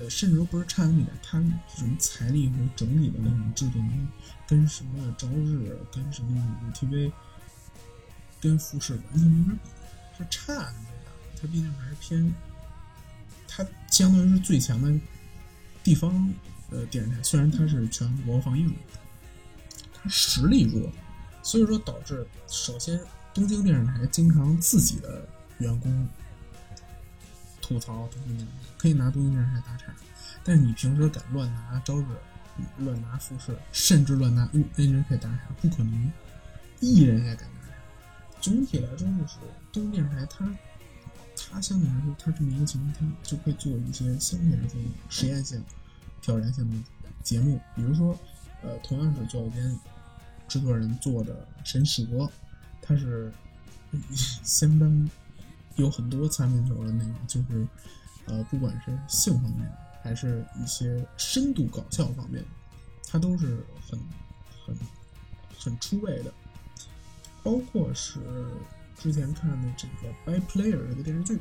[0.00, 1.38] 呃，甚至都不是差那么一点，它
[1.74, 4.06] 这种财力和整体的那种制作能力，
[4.46, 7.12] 跟什么朝日，跟什么 TV，
[8.40, 9.58] 跟富士完全没法
[10.18, 11.12] 比，是差那么一点。
[11.40, 12.34] 它毕竟还是偏。
[13.46, 14.92] 它相当于是最强的
[15.84, 16.34] 地方
[16.70, 18.74] 呃电视台，虽然它是全国放映的，
[19.94, 20.90] 它实力弱，
[21.40, 22.98] 所以说导致首先
[23.32, 25.24] 东京电视台经常自己的
[25.58, 26.08] 员工
[27.66, 29.86] 吐槽东京电视台，可以拿东京电视台打岔，
[30.44, 32.06] 但是你平时敢乱拿招致、
[32.76, 36.12] 乱拿复试，甚至乱拿 NHK 打岔，不可能，
[36.80, 37.74] 艺人也敢打岔。
[38.38, 39.38] 总体来说，就是
[39.72, 40.46] 东京电视台它，
[41.50, 45.64] 它相对来说，它这么一个情况，它就会做一些相对来说实验性、
[46.20, 46.76] 挑战性的
[47.22, 48.14] 节目，比如说，
[48.62, 49.80] 呃，同样是作间
[50.46, 51.32] 制作人做的
[51.64, 52.02] 《神蛇》，
[52.82, 53.32] 它是
[54.44, 55.10] 相当。
[55.76, 57.66] 有很多擦边球的内容，就是，
[58.26, 59.70] 呃，不管是性方面，
[60.02, 62.44] 还是一些深度搞笑方面，
[63.08, 63.98] 它都是很、
[64.64, 64.76] 很、
[65.58, 66.32] 很出位的。
[67.42, 68.20] 包括是
[68.98, 71.40] 之前看的这个《By Player》这个电视剧，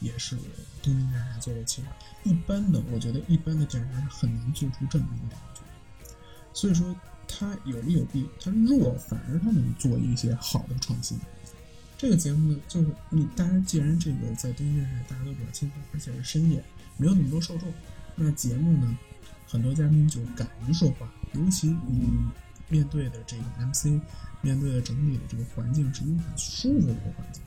[0.00, 0.36] 也是
[0.82, 1.88] 东京电视台做的企划。
[2.22, 6.14] 一般的，我觉得一般的电视台是很难做出这么一个电视剧。
[6.52, 6.94] 所以说，
[7.26, 11.18] 它有利有弊，它弱反而它能做一些好的创新。
[12.02, 16.60] 这个节目呢，就是你大家既然这个在东京电视台大家都比较轻松，而且是深夜，
[16.96, 17.72] 没有那么多受众，
[18.16, 18.98] 那节目呢，
[19.46, 22.08] 很多嘉宾就敢于说话，尤其你
[22.68, 24.00] 面对的这个 MC，
[24.40, 27.40] 面对的整体的这个环境是一个很舒服的一个环境，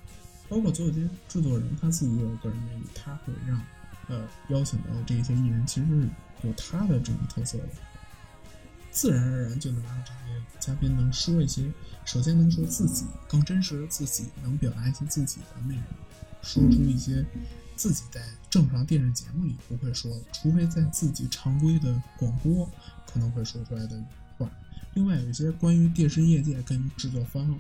[0.48, 3.62] 包括所有这些制作人他自己也有个人魅力，他会让
[4.08, 6.10] 呃邀请的这些艺人其实是
[6.44, 7.68] 有他的这种特色的。
[8.96, 11.70] 自然而然就能让这些嘉宾能说一些，
[12.06, 15.84] 首先能说自己更真实的自己，能表达一些自己的内容，
[16.42, 17.26] 说出一些
[17.76, 22.66] 自己在正常电视节目里不会说的，除非在自己常规的广播
[23.06, 24.02] 可能会说出来的
[24.38, 24.50] 话。
[24.94, 27.54] 另外，有一些关于电视业界跟制作方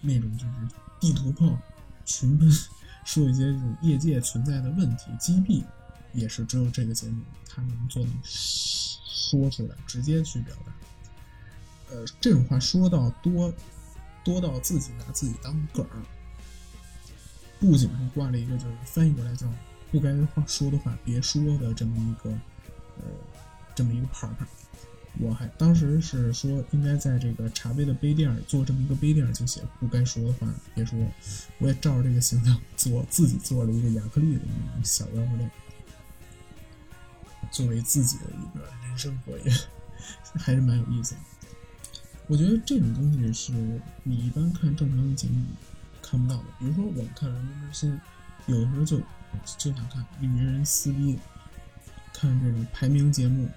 [0.00, 0.52] 那种就是
[1.00, 1.58] 地图炮、
[2.04, 2.48] 群喷，
[3.04, 5.64] 说一些这种业界存在的问题、击毙，
[6.12, 8.10] 也是只有这个节目他能做到。
[9.30, 10.72] 说出来，直接去表达。
[11.94, 13.52] 呃，这种话说到多，
[14.24, 16.02] 多到自己拿自己当梗儿。
[17.60, 19.46] 不仅是挂了一个，就是翻译过来叫
[19.92, 22.30] “不该话说的话别说”的这么一个，
[22.98, 23.04] 呃，
[23.74, 24.46] 这么一个牌牌。
[25.18, 30.98] 我还当时是说，应该在这个茶杯的杯垫做这么一个杯垫，就写“不该说的话别说”。
[31.58, 35.50] 我也照着这个形象做，自己做了一个亚克力的那种小腰链。
[37.50, 39.52] 作为自己的一个人生作业，
[40.38, 41.20] 还是蛮有意思的。
[42.26, 43.52] 我觉得这种东西是
[44.04, 45.44] 你一般看正常的节目
[46.00, 46.44] 看不到的。
[46.60, 47.92] 比如说，我们看《人民之心》，
[48.46, 49.00] 有的时候就
[49.58, 51.18] 就想看女人撕逼，
[52.12, 53.48] 看这种排名节目，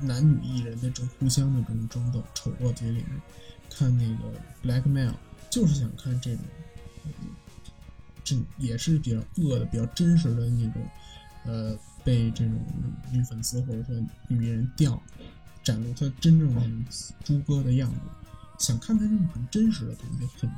[0.00, 3.04] 男女艺人的这种互相的这种争斗，丑恶嘴脸；
[3.70, 5.10] 看那个《Blackmail》，
[5.48, 6.44] 就是想看这种，
[8.24, 10.88] 这也是比较恶的、比较真实的那种，
[11.44, 11.78] 呃。
[12.06, 12.54] 被这种
[13.12, 13.94] 女粉丝或者说
[14.28, 15.02] 女艺人钓，
[15.64, 16.62] 展露她真正的
[17.24, 17.98] 猪哥的样子，
[18.60, 20.48] 想看看这种很真实的东西，很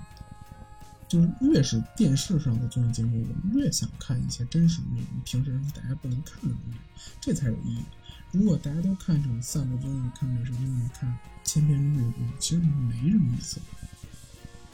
[1.08, 6.78] 就是越是电视上的综艺节目，我们越想看一些真实的内容，平时大家不能看的东西，
[7.18, 7.82] 这才有意义。
[8.30, 13.58] 如果大家都看这种散步综艺、看美食综艺、看千篇一律的东西，其实没什么意思。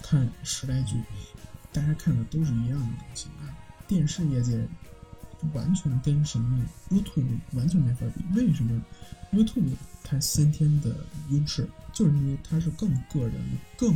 [0.02, 1.00] 看时代剧，
[1.72, 3.28] 大家看的都是一样的东西。
[3.87, 4.68] 电视业界。
[5.52, 8.24] 完全跟什么 YouTube 完全没法比。
[8.35, 8.83] 为什么
[9.33, 10.94] YouTube 它先天的
[11.30, 13.35] 优势，就是因为它是更个人、
[13.76, 13.94] 更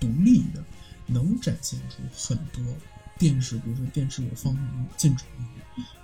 [0.00, 0.64] 独立的，
[1.06, 2.62] 能展现出很多
[3.18, 4.56] 电视，比如说电视有放
[4.96, 5.24] 禁止，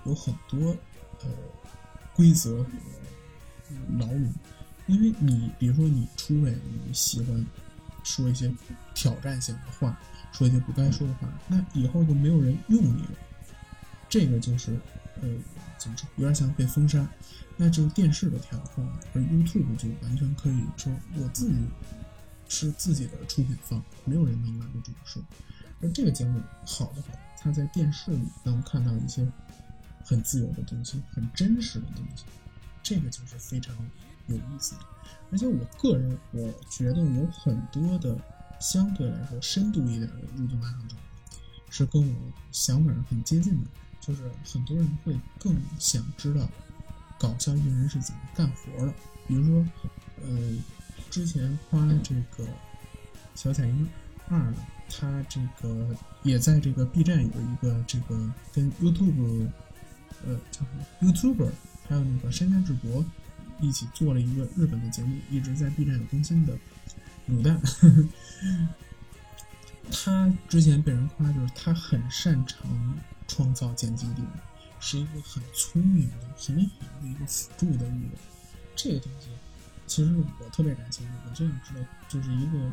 [0.05, 0.75] 有很多
[1.23, 1.29] 呃
[2.13, 2.69] 规则和
[3.97, 4.33] 牢笼。
[4.87, 7.45] 因为你比如说你出位，你喜欢
[8.03, 8.53] 说一些
[8.93, 9.97] 挑战性的话，
[10.31, 13.09] 说一些不该说的话，那以后就没有人用你了。
[14.15, 14.71] 这个就是，
[15.21, 15.27] 呃，
[15.77, 17.05] 怎么说，有点像被封杀，
[17.57, 21.59] 那就是电视的条框，而 YouTube 就完全可以说我自己
[22.47, 25.21] 是自己的出品方，没有人能拦得住说。
[25.81, 27.09] 而这个节目好的话，
[27.41, 29.27] 它在电视里能看到一些
[30.05, 32.23] 很自由的东西，很真实的东西，
[32.81, 33.75] 这个就是非常
[34.27, 34.81] 有意思的。
[35.29, 38.17] 而且我个人我觉得有很多的
[38.61, 40.95] 相对来说深度一点的入境马场者，
[41.69, 42.15] 是跟我
[42.53, 43.69] 想法很接近的。
[44.05, 46.47] 就是很多人会更想知道
[47.17, 48.93] 搞笑艺人是怎么干活的，
[49.27, 49.65] 比如说，
[50.21, 50.55] 呃，
[51.09, 52.47] 之前夸这个
[53.33, 53.89] 小彩英
[54.29, 54.53] 二，
[54.87, 59.49] 他这个也在这个 B 站有一个这个跟 YouTube，
[60.23, 61.49] 呃，叫什么 YouTuber，
[61.89, 63.03] 还有那个山下智博
[63.59, 66.55] 一起做了一个日本的节目，一直在 B 站有更新的
[67.27, 67.59] 卤蛋。
[69.91, 72.69] 他之前被人夸就是他很擅长。
[73.27, 74.27] 创造剪辑点
[74.79, 78.11] 是一个很聪明的、很好的一个辅助的艺人。
[78.75, 79.29] 这个东西
[79.87, 82.71] 其实我特别感兴趣，我就想知道，就是一个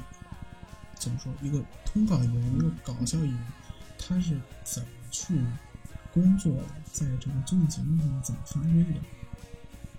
[0.94, 3.46] 怎么说，一个通告艺人，一个搞笑艺人，
[3.98, 5.40] 他是怎么去
[6.12, 9.00] 工作的，在这个综艺节目上怎么发挥的。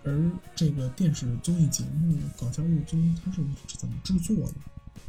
[0.05, 3.41] 而这个电视综艺节目《搞笑热综》，它是
[3.77, 4.53] 怎么制作的？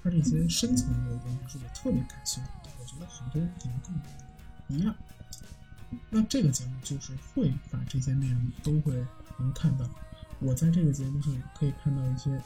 [0.02, 2.70] 它这些深层的东西是我特别感兴趣的。
[2.78, 4.00] 我觉得很多人可能跟我
[4.68, 4.94] 一样。
[6.10, 8.94] 那这个节目就是会把这些内容都会
[9.38, 9.88] 能看到。
[10.40, 12.42] 我在这个节目上可以看到一些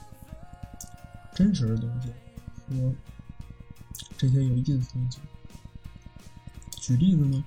[1.35, 2.09] 真实的东西
[2.69, 2.95] 和
[4.17, 5.19] 这些有意思的东西。
[6.81, 7.45] 举例子呢，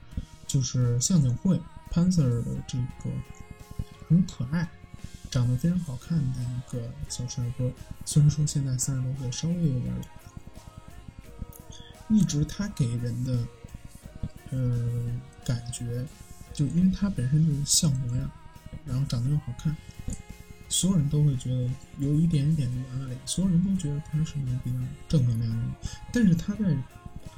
[0.48, 1.60] 就是向井惠
[1.90, 3.10] 潘 Sir 的这个
[4.08, 4.68] 很可爱。
[5.30, 7.72] 长得非常好看的一个小帅哥，
[8.04, 10.02] 虽然说现在三十多岁，稍微有点老，
[12.10, 13.48] 一直他给人的
[14.50, 16.06] 呃感觉，
[16.54, 18.32] 就因为他本身就是像模样，
[18.86, 19.76] 然后长得又好看，
[20.70, 24.78] 所有人都会觉得有一点点娃娃脸，所有人都觉得他是一个比较
[25.08, 25.72] 正能量的人，
[26.12, 26.66] 但是他在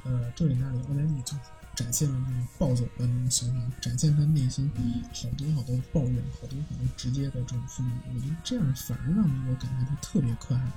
[0.04, 1.36] 呃这里那里奥黛丽就。
[1.76, 4.70] 展现了那种暴走的那种形象，展现他内心
[5.12, 7.92] 好多好多抱怨，好多好多直接的这种负面。
[8.14, 10.70] 我觉得这样反而让我感觉他特别可爱，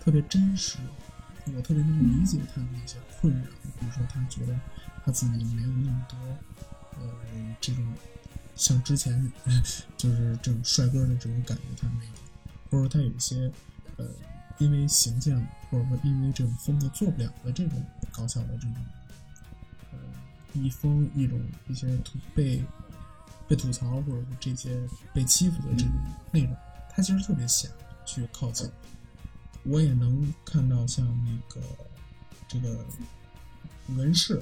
[0.00, 0.78] 特别真实。
[1.54, 3.44] 我特别能理解他的一些困扰，
[3.78, 4.58] 比如说他觉得
[5.04, 6.16] 他自己没有那么多，
[6.98, 7.84] 呃，这种
[8.56, 9.32] 像之前
[9.96, 12.12] 就是这种帅哥的这种感觉他没有，
[12.70, 13.52] 或者他有一些
[13.96, 14.06] 呃，
[14.58, 15.40] 因为形象
[15.70, 18.76] 或者说因为这种风格做不了的这种搞笑的这种。
[19.92, 19.98] 呃
[20.54, 22.62] 一封一种一些吐被
[23.48, 25.92] 被吐槽或者说这些被欺负的这种
[26.30, 26.56] 内容，
[26.90, 27.68] 他其实特别想
[28.06, 28.70] 去靠近。
[29.64, 31.60] 我也能看到像那个
[32.46, 32.84] 这个
[33.96, 34.40] 文氏，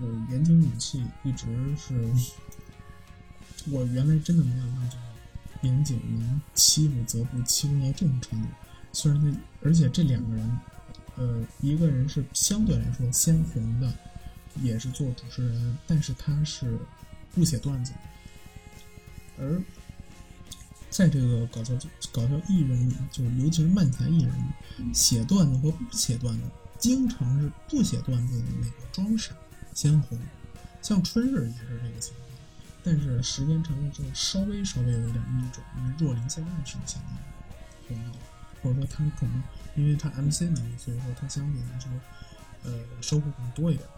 [0.00, 2.12] 呃，言情语气一直是，
[3.70, 4.96] 我原来真的没想到，就
[5.62, 8.48] 严景能欺负则不欺负到这种程度。
[8.92, 10.60] 虽然他，而且这两个人，
[11.16, 13.92] 呃，一个人是相对来说鲜红的。
[14.60, 16.76] 也是做主持人，但是他是
[17.32, 17.92] 不写段子。
[19.38, 19.62] 而
[20.90, 21.74] 在这个搞笑
[22.10, 24.34] 搞笑艺人里，就尤其是漫才艺人，
[24.92, 26.42] 写段子和不写段子，
[26.76, 29.32] 经常是不写段子的那个装傻
[29.78, 30.18] 鲜红。
[30.82, 32.26] 像春日也是这个情况，
[32.82, 37.12] 但是时间长了之后，稍微稍微有一点逆转，因为若琳现在是现在
[37.86, 38.12] 红一点，
[38.60, 39.40] 或者说他可能
[39.76, 41.92] 因为他 MC 能力，所以说他相对来说，
[42.64, 43.88] 呃，收获更多一点。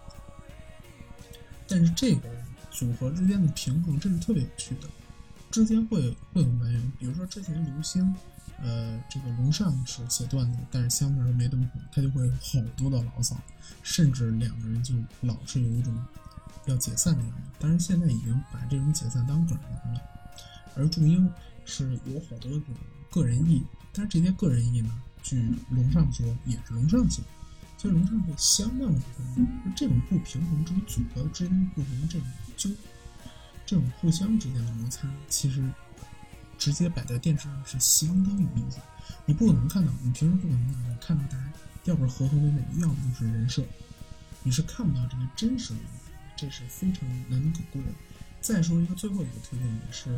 [1.66, 2.28] 但是这个
[2.70, 4.88] 组合之间的平衡，这是特别有趣的。
[5.50, 8.14] 之间会会有埋怨，比如说之前流星，
[8.62, 13.36] 呃，这个龙上是写段子，但是相对来说没那么火，他就会好多的牢骚，
[13.82, 15.94] 甚至两个人就老是有一种
[16.66, 17.48] 要解散的样子。
[17.58, 20.00] 但是现在已经把这种解散当梗玩了。
[20.76, 21.28] 而祝英
[21.64, 22.62] 是有好多种
[23.10, 24.90] 个人意，但是这些个人意呢，
[25.22, 27.28] 据龙上说也是龙上写的。
[27.76, 32.70] 所以龙上会相当的不平衡，这种不平衡，这种组合之间的不同，这种纠，
[33.64, 35.64] 这种互相之间的摩擦，其实
[36.60, 38.78] 直接摆在电视上是相当有意思。
[39.24, 41.52] 你不可能看到，你平时不可能看到，看到大家
[41.84, 43.64] 要不是和和美美，要么就是人设，
[44.42, 45.80] 你是看不到这些真实的，
[46.36, 47.88] 这是非常难能可贵的。
[48.40, 50.10] 再说一个最后一个推荐，也是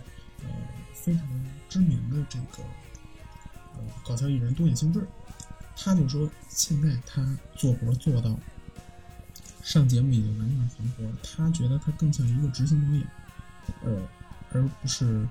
[0.42, 0.48] 呃
[0.92, 1.26] 非常
[1.68, 2.64] 知名的这个
[3.74, 5.07] 呃搞笑艺人东野幸治。
[5.76, 7.24] 他就说，现在他
[7.55, 8.38] 做活做到
[9.62, 11.16] 上节目已经完全还活了。
[11.22, 13.07] 他觉得他更像一个执行导演，
[13.85, 14.02] 呃，
[14.52, 15.26] 而不是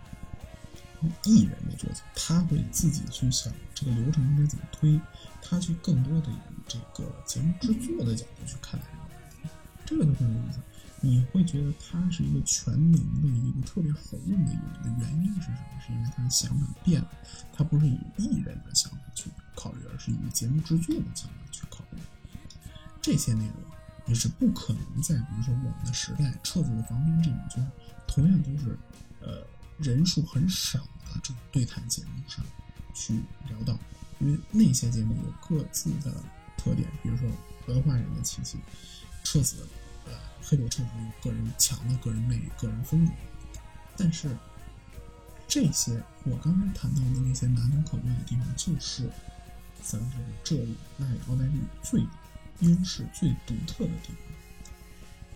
[1.25, 2.01] 艺人的角色。
[2.15, 4.99] 他会自己去想这个流程应该怎么推，
[5.41, 6.37] 他去更多的以
[6.67, 9.53] 这个节目制作的角度去看待这个，
[9.85, 10.59] 这个就很有意思。
[11.03, 15.57] 你会觉得他是一个全能的一个特别好用的艺人的原因是什么？
[15.83, 17.09] 是因为他的想法变了，
[17.51, 21.97] 他不是以艺人的想法去考虑，而是以节目制作的想法去考虑。
[23.01, 23.55] 这些内容
[24.05, 27.67] 你是不可能在比如说我们的时代撤子的房间这种就是
[28.07, 28.77] 同样都是
[29.21, 29.43] 呃
[29.81, 32.45] 人数很少的这种对谈节目上
[32.93, 33.15] 去
[33.49, 33.77] 聊到，
[34.19, 36.13] 因为那些节目有各自的
[36.57, 37.29] 特点，比如说
[37.67, 38.57] 文化人的气息，
[39.23, 39.67] 彻子。
[40.07, 40.13] 呃
[40.43, 43.13] 黑狗彻子有个人强的个人魅力、个人风格，
[43.95, 44.35] 但是
[45.47, 49.07] 这些我刚才谈到的那些难能可贵的地方，就是
[49.83, 50.11] 咱们
[50.43, 52.01] 这里那里奥黛丽最
[52.61, 54.17] 优势、最独特的地方。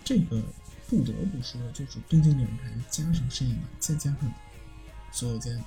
[0.03, 0.41] 这个
[0.87, 4.33] 不得不说，就是东京电视台加上深夜版，再加上
[5.11, 5.63] 所有间，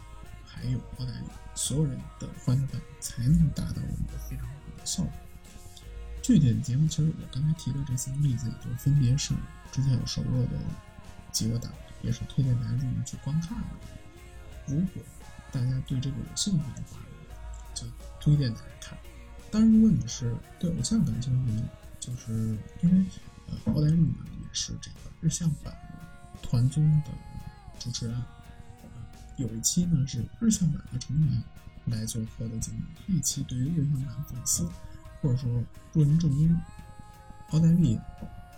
[0.46, 5.12] 还有奥黛丽，所有人的欢乐感，才能达到我们的非常好的效果。
[6.22, 9.34] 具体的节目，其实我刚才提的这三个例子，也就分别是
[9.72, 10.58] 之前有熟络的
[11.32, 13.66] 几个档，也是推荐大家入门去观看的。
[14.66, 15.02] 如果
[15.50, 16.98] 大家对这个有兴趣的话，
[17.74, 17.86] 就
[18.20, 18.98] 推荐大家看。
[19.50, 21.64] 当然，如果你是对偶像感兴趣，
[21.98, 23.04] 就是因为
[23.48, 25.74] 呃奥黛丽呢也是这个日向版
[26.42, 27.10] 团综的
[27.78, 28.22] 主持人。
[29.36, 31.42] 有一期呢是日向版的成员
[31.86, 34.68] 来做客的节目，这一期对于日向版粉丝
[35.20, 36.56] 或者说若林正英、
[37.50, 37.98] 奥黛丽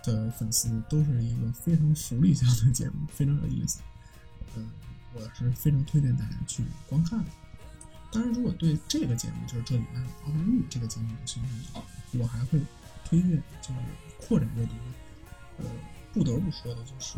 [0.03, 3.79] 的粉丝都是一个非常福利向的节目，非常有意思。
[4.55, 4.69] 嗯，
[5.13, 7.25] 我是非常推荐大家去观看的。
[8.11, 12.59] 当然，如果对这个节目就是这里面奥黛丽这个节目有兴趣的话，我还会
[13.05, 13.31] 推荐
[13.61, 13.79] 就是
[14.27, 14.73] 扩展阅读。
[15.57, 15.65] 呃，
[16.13, 17.17] 不得不说的就是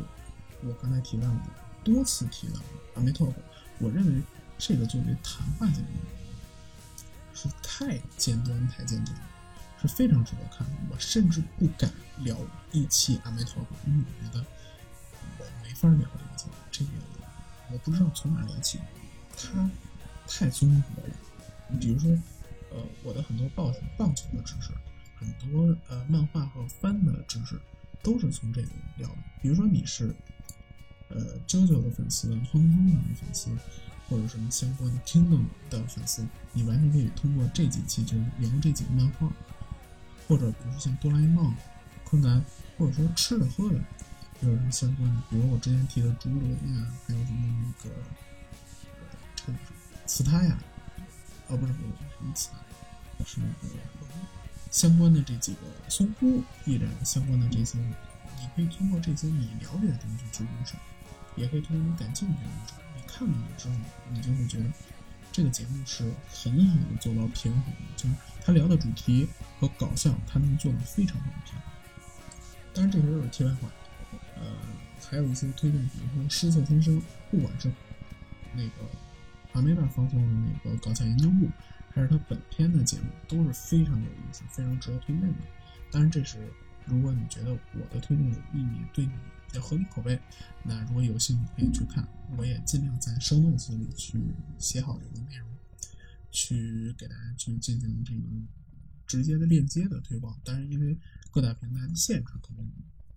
[0.63, 1.39] 我刚才提到的
[1.83, 3.33] 多次提到的阿梅托克。
[3.79, 4.21] 我认为
[4.57, 5.87] 这个作为谈话节目
[7.33, 9.17] 是太尖端、太尖端，
[9.81, 10.73] 是非常值得看的。
[10.91, 12.37] 我甚至不敢聊
[12.71, 14.45] 一期《阿梅陀佛》，因为我觉得
[15.39, 16.53] 我没法聊这个节目。
[16.71, 16.91] 这个
[17.71, 18.79] 我不知道从哪聊起，
[19.35, 19.69] 它
[20.27, 21.15] 太综合了。
[21.67, 22.11] 你比如说，
[22.71, 24.71] 呃，我的很多棒棒球的知识，
[25.23, 27.59] 很多呃漫画和番的知识，
[28.01, 29.17] 都是从这里聊的。
[29.41, 30.13] 比如说你是。
[31.09, 33.51] 呃，JoJo 的粉丝、Hong Kong 的粉丝，
[34.09, 39.31] 或者什么相关的 Kingdom 的粉丝，你完全可以通过这几期就聊这几个漫画，
[40.27, 41.53] 或者比如说像哆啦 A 梦、
[42.03, 42.43] 柯南，
[42.79, 43.75] 或者说吃的喝的，
[44.41, 47.95] 有什么相关的，比如我之前提的竹轮呀，还有什么那个
[49.35, 49.59] 这个
[50.07, 50.57] 磁胎呀，
[51.49, 52.55] 哦不是不是什么磁胎，
[53.23, 53.75] 是那个
[54.73, 60.75] 相关的这几个松呼艺人相关的这些，你可以通过这些你了解的东西去入手。
[61.35, 63.75] 也可以通过你感兴趣的入手，你看了之后，
[64.11, 64.65] 你就会觉得
[65.31, 69.27] 这个节目是很好的做到平衡的，就是他聊的主题
[69.59, 71.63] 和搞笑，他能做的非常好的平衡。
[72.73, 73.69] 当然，这些都是题外话。
[74.35, 74.43] 呃，
[75.07, 76.99] 还有一些推荐，比如说《失色先生》，
[77.29, 77.71] 不管是
[78.53, 78.71] 那个
[79.53, 81.47] 阿梅达放送的那个搞笑研究部，
[81.93, 85.39] 还是他本片的节目，都是非常有意思、非常值得推荐的。
[85.91, 86.37] 当然，这是
[86.85, 89.11] 如果你觉得我的推荐有意义，对你。
[89.53, 90.19] 要合理口味，
[90.63, 92.03] 那如果有兴趣可以去看，
[92.39, 94.19] 我也尽量在生动词里去
[94.57, 95.47] 写好这个内容，
[96.31, 98.19] 去给大家去进行这个
[99.05, 100.35] 直接的链接的推广。
[100.43, 100.97] 但是，因为
[101.29, 102.67] 各大平台的限制，可能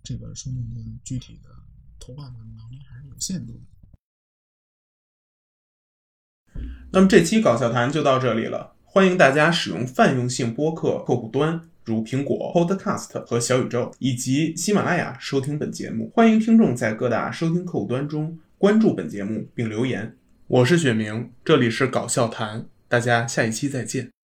[0.03, 1.49] 这个生动的具体的
[1.97, 3.76] 投放的能力还是有限度的。
[6.91, 11.61] 那么这期搞笑谈就到这里了，欢迎大家使用泛用性播客客户端。
[11.83, 20.15] 如苹果 Podcast 和小宇宙以及喜马拉雅收听本节目，欢迎听众在各大收听客户端中关注本节目并留言。
[20.47, 24.16] 我是雪明，这里是搞笑谈，大家下一期再见。